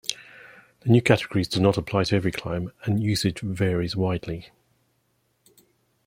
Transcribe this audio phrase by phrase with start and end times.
[0.79, 4.49] The new categories do not apply to every climb and usage varies widely.